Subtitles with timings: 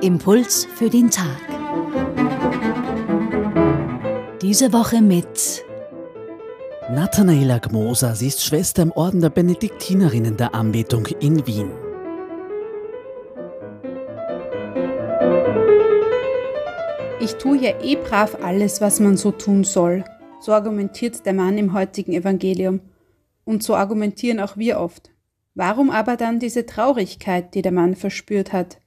[0.00, 1.40] Impuls für den Tag.
[4.42, 5.64] Diese Woche mit
[6.90, 11.70] Nathanaela Gmoser, sie ist Schwester im Orden der Benediktinerinnen der Anbetung in Wien.
[17.20, 20.04] Ich tue ja eh brav alles, was man so tun soll.
[20.40, 22.80] So argumentiert der Mann im heutigen Evangelium.
[23.44, 25.13] Und so argumentieren auch wir oft.
[25.54, 28.78] Warum aber dann diese Traurigkeit, die der Mann verspürt hat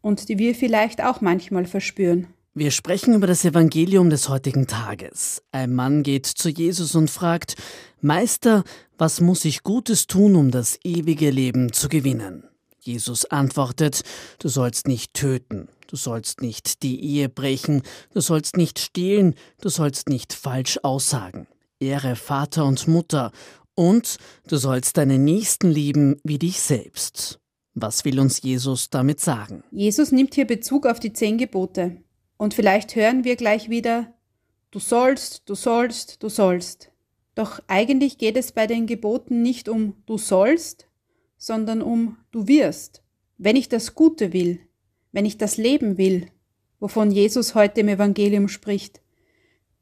[0.00, 2.28] und die wir vielleicht auch manchmal verspüren?
[2.54, 5.42] Wir sprechen über das Evangelium des heutigen Tages.
[5.52, 7.54] Ein Mann geht zu Jesus und fragt,
[8.00, 8.64] Meister,
[8.96, 12.44] was muss ich Gutes tun, um das ewige Leben zu gewinnen?
[12.80, 14.02] Jesus antwortet,
[14.38, 17.82] du sollst nicht töten, du sollst nicht die Ehe brechen,
[18.14, 21.46] du sollst nicht stehlen, du sollst nicht falsch aussagen.
[21.80, 23.30] Ehre Vater und Mutter
[23.78, 24.18] und
[24.48, 27.38] du sollst deinen Nächsten lieben wie dich selbst.
[27.74, 29.62] Was will uns Jesus damit sagen?
[29.70, 31.98] Jesus nimmt hier Bezug auf die zehn Gebote.
[32.36, 34.12] Und vielleicht hören wir gleich wieder,
[34.72, 36.90] du sollst, du sollst, du sollst.
[37.36, 40.88] Doch eigentlich geht es bei den Geboten nicht um du sollst,
[41.36, 43.04] sondern um du wirst.
[43.36, 44.58] Wenn ich das Gute will,
[45.12, 46.26] wenn ich das Leben will,
[46.80, 49.00] wovon Jesus heute im Evangelium spricht,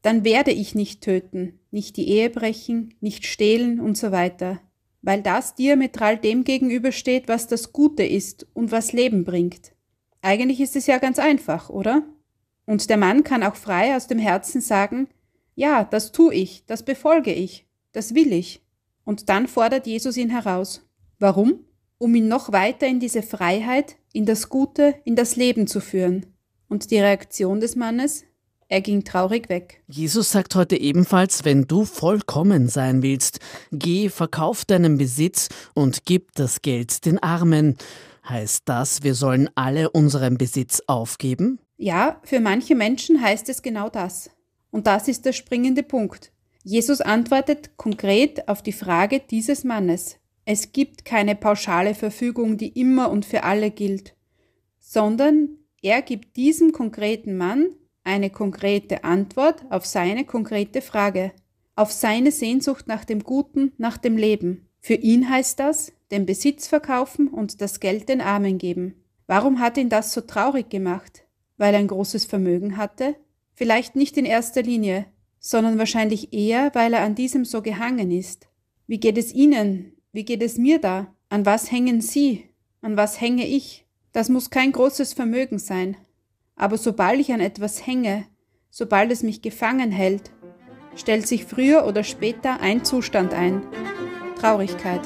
[0.06, 4.60] dann werde ich nicht töten, nicht die Ehe brechen, nicht stehlen und so weiter,
[5.02, 9.72] weil das diametral dem gegenübersteht, was das Gute ist und was Leben bringt.
[10.22, 12.04] Eigentlich ist es ja ganz einfach, oder?
[12.66, 15.08] Und der Mann kann auch frei aus dem Herzen sagen,
[15.56, 18.62] ja, das tu ich, das befolge ich, das will ich.
[19.04, 20.88] Und dann fordert Jesus ihn heraus.
[21.18, 21.64] Warum?
[21.98, 26.26] Um ihn noch weiter in diese Freiheit, in das Gute, in das Leben zu führen.
[26.68, 28.24] Und die Reaktion des Mannes?
[28.68, 29.80] Er ging traurig weg.
[29.86, 33.38] Jesus sagt heute ebenfalls, wenn du vollkommen sein willst,
[33.70, 37.76] geh, verkauf deinen Besitz und gib das Geld den Armen.
[38.28, 41.60] Heißt das, wir sollen alle unseren Besitz aufgeben?
[41.76, 44.30] Ja, für manche Menschen heißt es genau das.
[44.72, 46.32] Und das ist der springende Punkt.
[46.64, 50.16] Jesus antwortet konkret auf die Frage dieses Mannes.
[50.44, 54.16] Es gibt keine pauschale Verfügung, die immer und für alle gilt,
[54.80, 55.50] sondern
[55.82, 57.68] er gibt diesem konkreten Mann
[58.06, 61.32] eine konkrete Antwort auf seine konkrete Frage,
[61.74, 64.68] auf seine Sehnsucht nach dem Guten, nach dem Leben.
[64.80, 68.94] Für ihn heißt das, den Besitz verkaufen und das Geld den Armen geben.
[69.26, 71.26] Warum hat ihn das so traurig gemacht?
[71.56, 73.16] weil er ein großes Vermögen hatte?
[73.54, 75.06] Vielleicht nicht in erster Linie,
[75.38, 78.48] sondern wahrscheinlich eher, weil er an diesem so gehangen ist.
[78.86, 79.92] Wie geht es Ihnen?
[80.12, 81.14] Wie geht es mir da?
[81.28, 82.44] An was hängen Sie?
[82.82, 83.84] An was hänge ich?
[84.12, 85.96] Das muss kein großes Vermögen sein.
[86.56, 88.24] Aber sobald ich an etwas hänge,
[88.70, 90.30] sobald es mich gefangen hält,
[90.96, 93.62] stellt sich früher oder später ein Zustand ein.
[94.40, 95.02] Traurigkeit.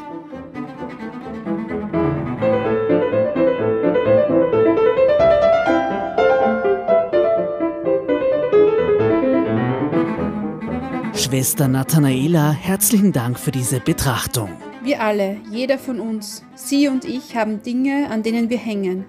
[11.15, 14.50] Schwester Nathanaela, herzlichen Dank für diese Betrachtung.
[14.83, 19.05] Wir alle, jeder von uns, Sie und ich haben Dinge, an denen wir hängen.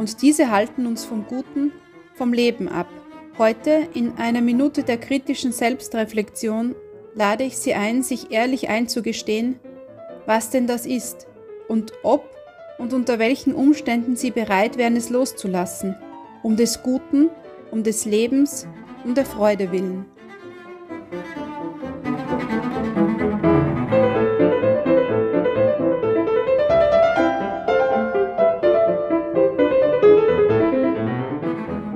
[0.00, 1.72] Und diese halten uns vom Guten,
[2.14, 2.88] vom Leben ab.
[3.36, 6.74] Heute, in einer Minute der kritischen Selbstreflexion,
[7.14, 9.60] lade ich Sie ein, sich ehrlich einzugestehen,
[10.24, 11.26] was denn das ist
[11.68, 12.24] und ob
[12.78, 15.94] und unter welchen Umständen Sie bereit wären, es loszulassen,
[16.42, 17.28] um des Guten,
[17.70, 18.66] um des Lebens,
[19.04, 20.06] um der Freude willen.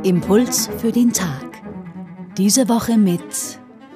[0.05, 1.63] Impuls für den Tag.
[2.37, 3.23] Diese Woche mit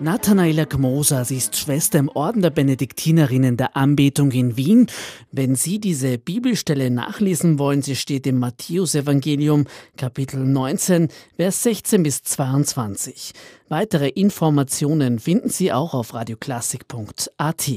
[0.01, 4.87] Nathanaela Gmoser, sie ist Schwester im Orden der Benediktinerinnen der Anbetung in Wien.
[5.33, 9.67] Wenn Sie diese Bibelstelle nachlesen wollen, sie steht im Matthäusevangelium
[9.99, 13.33] Kapitel 19, Vers 16 bis 22.
[13.69, 17.71] Weitere Informationen finden Sie auch auf radioklassik.at.